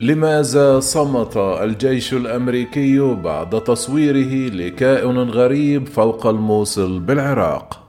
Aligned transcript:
لماذا 0.00 0.80
صمت 0.80 1.36
الجيش 1.36 2.14
الأمريكي 2.14 3.00
بعد 3.00 3.64
تصويره 3.64 4.54
لكائن 4.54 5.18
غريب 5.18 5.88
فوق 5.88 6.26
الموصل 6.26 7.00
بالعراق؟ 7.00 7.83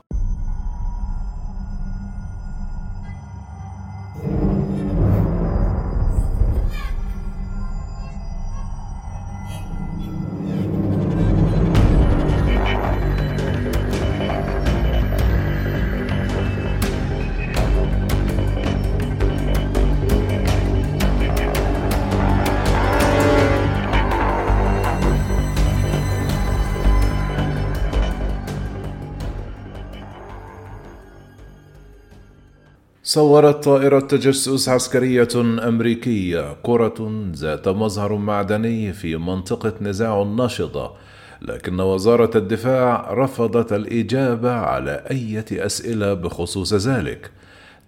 صورت 33.15 33.63
طائرة 33.63 33.99
تجسس 33.99 34.69
عسكرية 34.69 35.27
أمريكية 35.67 36.55
كرة 36.63 37.23
ذات 37.35 37.67
مظهر 37.67 38.15
معدني 38.15 38.93
في 38.93 39.17
منطقة 39.17 39.73
نزاع 39.81 40.23
نشطة، 40.23 40.93
لكن 41.41 41.79
وزارة 41.79 42.37
الدفاع 42.37 43.13
رفضت 43.13 43.73
الإجابة 43.73 44.51
على 44.51 45.03
أي 45.11 45.43
أسئلة 45.51 46.13
بخصوص 46.13 46.73
ذلك. 46.73 47.31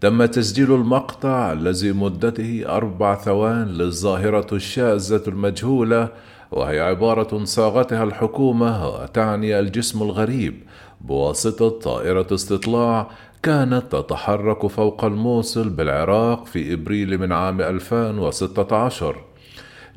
تم 0.01 0.25
تسجيل 0.25 0.73
المقطع 0.73 1.51
الذي 1.51 1.91
مدته 1.91 2.63
أربع 2.67 3.15
ثوان 3.15 3.67
للظاهرة 3.67 4.47
الشاذة 4.53 5.23
المجهولة 5.27 6.09
وهي 6.51 6.79
عبارة 6.79 7.43
صاغتها 7.43 8.03
الحكومة 8.03 8.87
وتعني 8.87 9.59
الجسم 9.59 10.03
الغريب 10.03 10.63
بواسطة 11.01 11.69
طائرة 11.69 12.27
استطلاع 12.33 13.09
كانت 13.43 13.83
تتحرك 13.91 14.67
فوق 14.67 15.05
الموصل 15.05 15.69
بالعراق 15.69 16.45
في 16.45 16.73
إبريل 16.73 17.17
من 17.17 17.31
عام 17.31 17.61
2016 17.61 19.15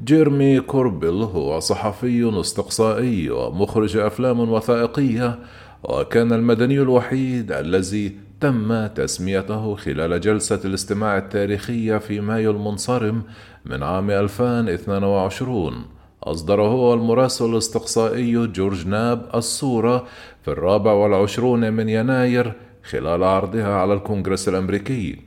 جيرمي 0.04 0.60
كوربل 0.60 1.22
هو 1.22 1.60
صحفي 1.60 2.40
استقصائي 2.40 3.30
ومخرج 3.30 3.96
أفلام 3.96 4.40
وثائقية 4.40 5.38
وكان 5.84 6.32
المدني 6.32 6.80
الوحيد 6.80 7.52
الذي 7.52 8.16
تم 8.40 8.86
تسميته 8.86 9.74
خلال 9.74 10.20
جلسة 10.20 10.60
الاستماع 10.64 11.18
التاريخية 11.18 11.96
في 11.96 12.20
مايو 12.20 12.50
المنصرم 12.50 13.22
من 13.64 13.82
عام 13.82 14.10
2022 14.10 15.84
أصدر 16.24 16.62
هو 16.62 16.94
المراسل 16.94 17.44
الاستقصائي 17.44 18.46
جورج 18.46 18.86
ناب 18.86 19.28
الصورة 19.34 20.06
في 20.42 20.50
الرابع 20.50 20.92
والعشرون 20.92 21.72
من 21.72 21.88
يناير 21.88 22.52
خلال 22.82 23.24
عرضها 23.24 23.74
على 23.74 23.94
الكونغرس 23.94 24.48
الأمريكي. 24.48 25.18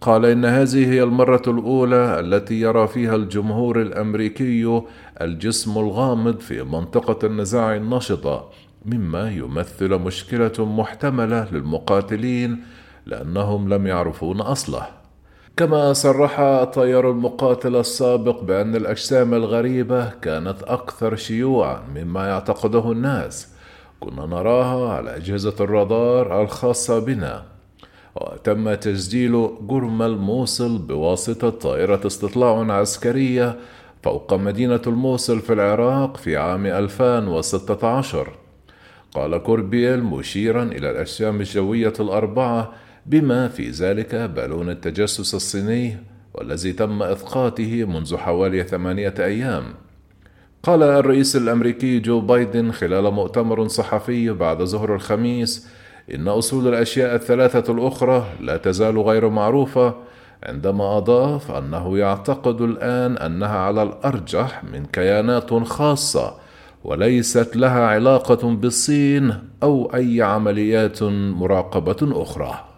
قال 0.00 0.24
إن 0.24 0.44
هذه 0.44 0.92
هي 0.92 1.02
المرة 1.02 1.42
الأولى 1.46 2.20
التي 2.20 2.60
يرى 2.60 2.86
فيها 2.88 3.16
الجمهور 3.16 3.82
الأمريكي 3.82 4.82
الجسم 5.20 5.78
الغامض 5.78 6.40
في 6.40 6.62
منطقة 6.62 7.26
النزاع 7.26 7.76
النشطه 7.76 8.50
مما 8.84 9.30
يمثل 9.30 9.98
مشكلة 9.98 10.52
محتملة 10.58 11.48
للمقاتلين 11.52 12.62
لأنهم 13.06 13.74
لم 13.74 13.86
يعرفون 13.86 14.40
أصله. 14.40 14.86
كما 15.56 15.92
صرح 15.92 16.40
الطيار 16.40 17.10
المقاتل 17.10 17.76
السابق 17.76 18.42
بأن 18.42 18.76
الأجسام 18.76 19.34
الغريبة 19.34 20.10
كانت 20.10 20.62
أكثر 20.62 21.16
شيوعا 21.16 21.82
مما 21.94 22.26
يعتقده 22.28 22.92
الناس. 22.92 23.55
كنا 24.00 24.26
نراها 24.26 24.92
على 24.92 25.16
أجهزة 25.16 25.54
الرادار 25.60 26.42
الخاصة 26.42 26.98
بنا. 26.98 27.56
وتم 28.16 28.74
تسجيل 28.74 29.50
جرم 29.60 30.02
الموصل 30.02 30.78
بواسطة 30.78 31.50
طائرة 31.50 32.06
استطلاع 32.06 32.72
عسكرية 32.72 33.56
فوق 34.02 34.34
مدينة 34.34 34.80
الموصل 34.86 35.40
في 35.40 35.52
العراق 35.52 36.16
في 36.16 36.36
عام 36.36 36.66
2016 36.66 38.28
قال 39.14 39.38
كوربيل 39.38 40.02
مشيرا 40.02 40.62
إلى 40.62 40.90
الأجسام 40.90 41.40
الجوية 41.40 41.92
الأربعة 42.00 42.72
بما 43.06 43.48
في 43.48 43.70
ذلك 43.70 44.14
بالون 44.14 44.70
التجسس 44.70 45.34
الصيني 45.34 45.96
والذي 46.34 46.72
تم 46.72 47.02
إسقاطه 47.02 47.84
منذ 47.84 48.16
حوالي 48.16 48.62
ثمانية 48.62 49.14
أيام. 49.18 49.64
قال 50.66 50.82
الرئيس 50.82 51.36
الأمريكي 51.36 51.98
جو 51.98 52.20
بايدن 52.20 52.72
خلال 52.72 53.12
مؤتمر 53.12 53.68
صحفي 53.68 54.30
بعد 54.30 54.62
ظهر 54.62 54.94
الخميس 54.94 55.68
إن 56.14 56.28
اصول 56.28 56.68
الأشياء 56.68 57.14
الثلاثة 57.14 57.72
الأخرى 57.72 58.26
لا 58.40 58.56
تزال 58.56 58.98
غير 58.98 59.28
معروفة 59.28 59.94
عندما 60.42 60.96
أضاف 60.96 61.50
أنه 61.50 61.98
يعتقد 61.98 62.60
الآن 62.60 63.16
أنها 63.16 63.58
على 63.58 63.82
الأرجح 63.82 64.64
من 64.64 64.84
كيانات 64.84 65.54
خاصة 65.54 66.34
وليست 66.84 67.56
لها 67.56 67.86
علاقة 67.86 68.54
بالصين 68.54 69.34
أو 69.62 69.94
أي 69.94 70.22
عمليات 70.22 71.02
مراقبة 71.02 72.22
أخرى. 72.22 72.75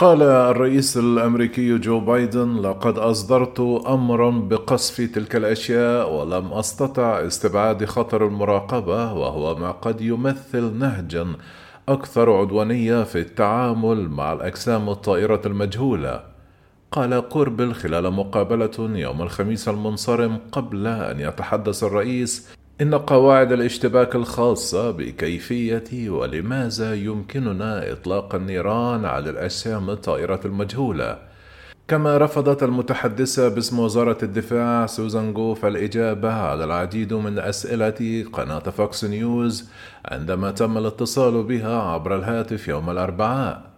قال 0.00 0.22
الرئيس 0.22 0.96
الأمريكي 0.96 1.78
جو 1.78 2.00
بايدن 2.00 2.56
لقد 2.56 2.98
أصدرت 2.98 3.60
امرا 3.86 4.30
بقصف 4.30 5.00
تلك 5.00 5.36
الأشياء 5.36 6.12
ولم 6.12 6.52
أستطع 6.52 7.26
استبعاد 7.26 7.84
خطر 7.84 8.26
المراقبة 8.26 9.12
وهو 9.12 9.56
ما 9.56 9.70
قد 9.70 10.00
يمثل 10.00 10.78
نهجا 10.78 11.26
أكثر 11.88 12.32
عدوانية 12.32 13.02
في 13.02 13.18
التعامل 13.18 14.08
مع 14.08 14.32
الأجسام 14.32 14.88
الطائرة 14.88 15.40
المجهولة. 15.46 16.20
قال 16.92 17.28
قربل 17.28 17.74
خلال 17.74 18.12
مقابلة 18.12 18.70
يوم 18.78 19.22
الخميس 19.22 19.68
المنصرم 19.68 20.38
قبل 20.52 20.86
أن 20.86 21.20
يتحدث 21.20 21.84
الرئيس 21.84 22.48
إن 22.80 22.94
قواعد 22.94 23.52
الاشتباك 23.52 24.14
الخاصة 24.14 24.90
بكيفية 24.90 26.10
ولماذا 26.10 26.94
يمكننا 26.94 27.92
إطلاق 27.92 28.34
النيران 28.34 29.04
على 29.04 29.30
الأجسام 29.30 29.90
الطائرة 29.90 30.40
المجهولة؟ 30.44 31.18
كما 31.88 32.18
رفضت 32.18 32.62
المتحدثة 32.62 33.48
باسم 33.48 33.78
وزارة 33.78 34.18
الدفاع 34.22 34.86
سوزان 34.86 35.34
جوف 35.34 35.66
الإجابة 35.66 36.32
على 36.32 36.64
العديد 36.64 37.14
من 37.14 37.38
أسئلة 37.38 38.24
قناة 38.32 38.58
فوكس 38.58 39.04
نيوز 39.04 39.70
عندما 40.04 40.50
تم 40.50 40.78
الاتصال 40.78 41.42
بها 41.42 41.82
عبر 41.82 42.16
الهاتف 42.16 42.68
يوم 42.68 42.90
الأربعاء. 42.90 43.69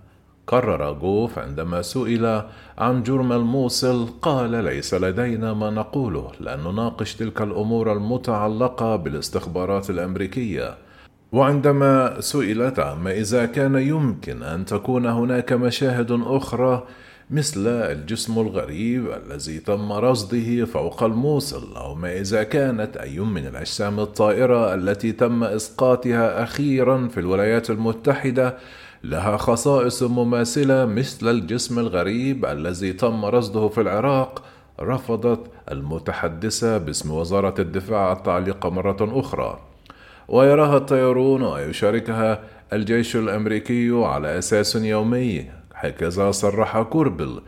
قرر 0.46 0.92
جوف 0.92 1.38
عندما 1.38 1.82
سئل 1.82 2.42
عن 2.78 3.02
جرم 3.02 3.32
الموصل 3.32 4.06
قال 4.22 4.50
ليس 4.50 4.94
لدينا 4.94 5.52
ما 5.52 5.70
نقوله 5.70 6.32
لن 6.40 6.60
نناقش 6.60 7.14
تلك 7.14 7.42
الأمور 7.42 7.92
المتعلقة 7.92 8.96
بالاستخبارات 8.96 9.90
الأمريكية. 9.90 10.76
وعندما 11.32 12.20
سئلت 12.20 12.78
عما 12.78 13.12
إذا 13.12 13.46
كان 13.46 13.74
يمكن 13.74 14.42
أن 14.42 14.64
تكون 14.64 15.06
هناك 15.06 15.52
مشاهد 15.52 16.22
أخرى 16.26 16.86
مثل 17.30 17.66
الجسم 17.66 18.38
الغريب 18.38 19.06
الذي 19.26 19.58
تم 19.58 19.92
رصده 19.92 20.64
فوق 20.64 21.02
الموصل 21.02 21.76
أو 21.76 21.94
ما 21.94 22.20
إذا 22.20 22.42
كانت 22.42 22.96
أي 22.96 23.20
من 23.20 23.46
الأجسام 23.46 24.00
الطائرة 24.00 24.74
التي 24.74 25.12
تم 25.12 25.44
إسقاطها 25.44 26.42
أخيرا 26.42 27.08
في 27.08 27.20
الولايات 27.20 27.70
المتحدة 27.70 28.56
لها 29.04 29.36
خصائص 29.36 30.02
مماثلة 30.02 30.86
مثل 30.86 31.28
الجسم 31.30 31.78
الغريب 31.78 32.46
الذي 32.46 32.92
تم 32.92 33.24
رصده 33.24 33.68
في 33.68 33.80
العراق 33.80 34.42
رفضت 34.80 35.50
المتحدثة 35.70 36.78
باسم 36.78 37.10
وزارة 37.10 37.54
الدفاع 37.58 38.12
التعليق 38.12 38.66
مرة 38.66 39.20
أخرى. 39.20 39.60
ويراها 40.28 40.76
الطيارون 40.76 41.42
ويشاركها 41.42 42.42
الجيش 42.72 43.16
الأمريكي 43.16 43.90
على 44.04 44.38
أساس 44.38 44.76
يومي 44.76 45.50
هكذا 45.74 46.30
صرح 46.30 46.82
كوربل 46.82 47.40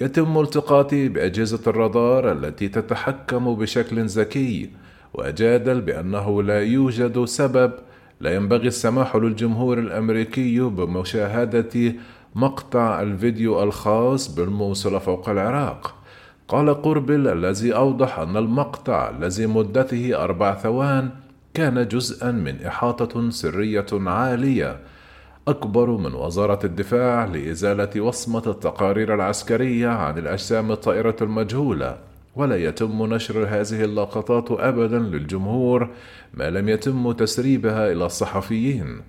يتم 0.00 0.40
التقاطي 0.40 1.08
بأجهزة 1.08 1.60
الرادار 1.66 2.32
التي 2.32 2.68
تتحكم 2.68 3.54
بشكل 3.54 4.06
ذكي 4.06 4.70
وجادل 5.14 5.80
بأنه 5.80 6.42
لا 6.42 6.62
يوجد 6.62 7.24
سبب 7.24 7.72
لا 8.20 8.34
ينبغي 8.34 8.68
السماح 8.68 9.16
للجمهور 9.16 9.78
الأمريكي 9.78 10.60
بمشاهدة 10.60 11.94
مقطع 12.34 13.02
الفيديو 13.02 13.62
الخاص 13.62 14.34
بالموصلة 14.34 14.98
فوق 14.98 15.28
العراق. 15.28 15.94
قال 16.48 16.82
قربل 16.82 17.28
الذي 17.28 17.74
أوضح 17.74 18.18
أن 18.18 18.36
المقطع 18.36 19.10
الذي 19.10 19.46
مدته 19.46 20.24
أربع 20.24 20.54
ثوان 20.54 21.10
كان 21.54 21.88
جزءا 21.88 22.30
من 22.30 22.62
إحاطة 22.62 23.30
سرية 23.30 23.86
عالية. 23.92 24.80
أكبر 25.48 25.90
من 25.90 26.14
وزارة 26.14 26.66
الدفاع 26.66 27.24
لإزالة 27.24 28.00
وصمة 28.00 28.42
التقارير 28.46 29.14
العسكرية 29.14 29.88
عن 29.88 30.18
الأجسام 30.18 30.72
الطائرة 30.72 31.16
المجهولة. 31.22 31.96
ولا 32.36 32.56
يتم 32.56 33.14
نشر 33.14 33.44
هذه 33.44 33.84
اللقطات 33.84 34.50
أبدا 34.50 34.98
للجمهور 34.98 35.88
ما 36.34 36.50
لم 36.50 36.68
يتم 36.68 37.12
تسريبها 37.12 37.92
إلى 37.92 38.06
الصحفيين. 38.06 39.00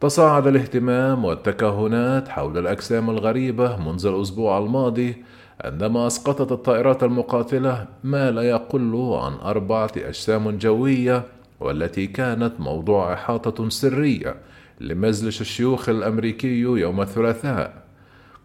تصاعد 0.00 0.46
الاهتمام 0.46 1.24
والتكهنات 1.24 2.28
حول 2.28 2.58
الأجسام 2.58 3.10
الغريبة 3.10 3.76
منذ 3.76 4.06
الأسبوع 4.06 4.58
الماضي 4.58 5.24
عندما 5.64 6.06
أسقطت 6.06 6.52
الطائرات 6.52 7.02
المقاتلة 7.02 7.86
ما 8.04 8.30
لا 8.30 8.42
يقل 8.42 9.18
عن 9.22 9.32
أربعة 9.32 9.92
أجسام 9.96 10.58
جوية 10.58 11.24
والتي 11.60 12.06
كانت 12.06 12.60
موضوع 12.60 13.12
إحاطة 13.12 13.68
سرية 13.68 14.36
لمجلس 14.80 15.40
الشيوخ 15.40 15.88
الأمريكي 15.88 16.60
يوم 16.60 17.00
الثلاثاء. 17.00 17.89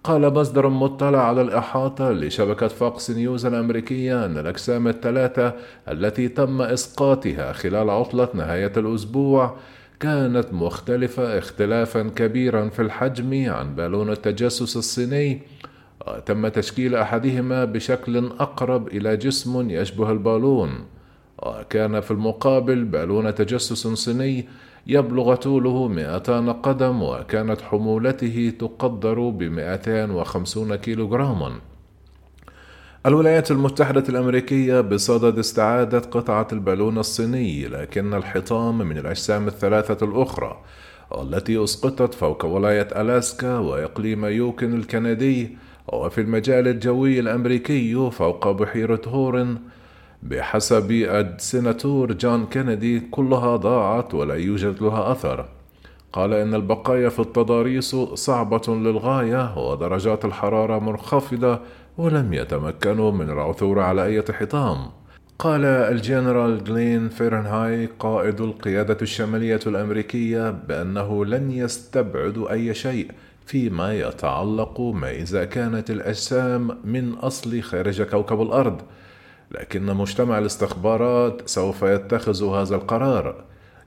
قال 0.06 0.34
مصدر 0.34 0.70
مطلع 0.70 1.28
على 1.28 1.42
الإحاطة 1.42 2.12
لشبكة 2.12 2.68
فوكس 2.68 3.12
نيوز 3.12 3.46
الأمريكية 3.46 4.26
أن 4.26 4.38
الأجسام 4.38 4.88
الثلاثة 4.88 5.54
التي 5.92 6.28
تم 6.28 6.62
إسقاطها 6.62 7.54
خلال 7.54 7.90
عطلة 7.90 8.30
نهاية 8.34 8.72
الأسبوع 8.78 9.56
كانت 10.00 10.54
مختلفة 10.54 11.38
اختلافا 11.38 12.04
كبيرا 12.16 12.70
في 12.70 12.82
الحجم 12.82 13.52
عن 13.52 13.76
بالون 13.76 14.10
التجسس 14.10 14.78
الصيني 14.78 15.42
تم 16.26 16.48
تشكيل 16.48 16.96
أحدهما 16.96 17.66
بشكل 17.66 18.18
أقرب 18.18 18.88
إلى 18.88 19.18
جسم 19.18 19.70
يشبه 19.70 20.12
البالون. 20.12 20.70
وكان 21.44 22.00
في 22.00 22.12
المقابل 22.12 22.84
بالون 22.84 23.36
تجسس 23.36 23.88
صيني 23.88 24.48
يبلغ 24.88 25.36
طوله 25.36 25.88
200 25.88 26.52
قدم 26.52 27.02
وكانت 27.02 27.62
حمولته 27.62 28.54
تقدر 28.60 29.30
ب 29.30 29.44
250 29.44 30.76
كيلوغراما 30.76 31.54
الولايات 33.06 33.52
المتحدة 33.52 34.04
الأمريكية 34.10 34.82
بصدد 34.82 35.40
استعادة 35.40 36.00
قطعة 36.00 36.48
البالون 36.52 36.98
الصيني 36.98 37.68
لكن 37.68 38.14
الحطام 38.14 38.78
من 38.78 38.98
الأجسام 38.98 39.48
الثلاثة 39.48 40.06
الأخرى 40.06 40.62
والتي 41.12 41.64
أسقطت 41.64 42.14
فوق 42.14 42.46
ولاية 42.46 42.88
ألاسكا 43.02 43.58
وإقليم 43.58 44.26
يوكن 44.26 44.74
الكندي 44.74 45.58
وفي 45.88 46.22
المجال 46.22 46.68
الجوي 46.68 47.20
الأمريكي 47.20 48.10
فوق 48.12 48.52
بحيرة 48.52 49.02
هورن 49.08 49.58
بحسب 50.26 50.92
السيناتور 50.92 52.14
جون 52.14 52.46
كينيدي 52.46 53.00
كلها 53.00 53.56
ضاعت 53.56 54.14
ولا 54.14 54.36
يوجد 54.36 54.84
لها 54.84 55.12
أثر. 55.12 55.46
قال 56.14 56.34
إن 56.34 56.54
البقايا 56.54 57.10
في 57.10 57.20
التضاريس 57.20 57.96
صعبة 57.96 58.62
للغاية 58.68 59.58
ودرجات 59.58 60.26
الحرارة 60.26 60.80
منخفضة 60.80 61.60
ولم 61.98 62.34
يتمكنوا 62.34 63.12
من 63.12 63.30
العثور 63.30 63.80
على 63.80 64.06
أي 64.06 64.24
حطام. 64.34 64.78
قال 65.40 65.66
الجنرال 65.66 66.64
جلين 66.64 67.10
فيرنهاي 67.10 67.90
قائد 68.00 68.42
القيادة 68.42 68.98
الشمالية 69.02 69.60
الأمريكية 69.68 70.52
بأنه 70.52 71.26
لن 71.26 71.52
يستبعد 71.52 72.46
أي 72.52 72.74
شيء 72.74 73.12
فيما 73.46 73.94
يتعلق 73.94 74.82
ما 74.82 75.12
إذا 75.12 75.46
كانت 75.46 75.92
الأجسام 75.92 76.78
من 76.86 77.14
أصل 77.14 77.62
خارج 77.62 78.02
كوكب 78.02 78.42
الأرض. 78.42 78.82
لكن 79.60 79.86
مجتمع 79.86 80.38
الاستخبارات 80.38 81.42
سوف 81.46 81.82
يتخذ 81.82 82.44
هذا 82.44 82.76
القرار 82.76 83.44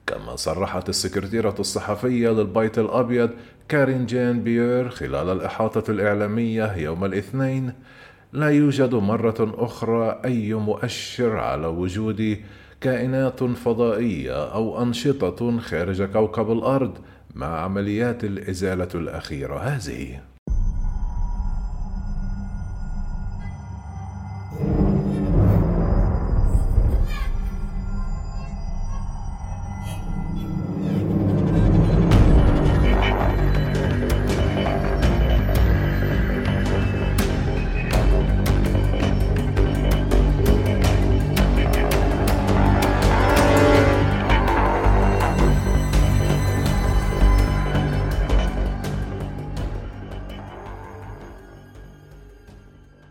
كما 0.07 0.37
صرحت 0.37 0.89
السكرتيرة 0.89 1.55
الصحفية 1.59 2.31
للبيت 2.31 2.79
الأبيض 2.79 3.31
كارين 3.69 4.07
جين 4.07 4.43
بيير 4.43 4.89
خلال 4.89 5.29
الإحاطة 5.29 5.91
الإعلامية 5.91 6.77
يوم 6.77 7.05
الاثنين. 7.05 7.73
لا 8.33 8.49
يوجد 8.51 8.95
مرة 8.95 9.55
أخرى 9.59 10.21
أي 10.25 10.55
مؤشر 10.55 11.37
على 11.37 11.67
وجود 11.67 12.39
كائنات 12.81 13.45
فضائية 13.45 14.45
أو 14.45 14.83
أنشطة 14.83 15.59
خارج 15.61 16.03
كوكب 16.03 16.53
الأرض 16.53 16.99
مع 17.35 17.61
عمليات 17.61 18.25
الإزالة 18.25 18.89
الأخيرة 18.95 19.59
هذه. 19.59 20.21